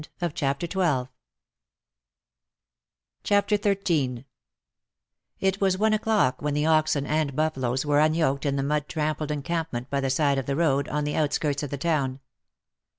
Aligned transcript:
CHAPTER 0.33 0.65
XIII 0.65 1.05
It 5.39 5.61
was 5.61 5.77
one 5.77 5.93
o'clock 5.93 6.41
when 6.41 6.55
the 6.55 6.65
oxen 6.65 7.05
and 7.05 7.35
buffaloes 7.35 7.85
were 7.85 7.99
unyoked 7.99 8.47
in 8.47 8.55
the 8.55 8.63
mud 8.63 8.87
tram 8.89 9.15
pled 9.17 9.29
encampment 9.29 9.91
by 9.91 9.99
the 10.01 10.09
side 10.09 10.39
of 10.39 10.47
the 10.47 10.55
road, 10.55 10.87
on 10.87 11.03
the 11.03 11.15
outskirts 11.15 11.61
of 11.61 11.69
the 11.69 11.77
town. 11.77 12.19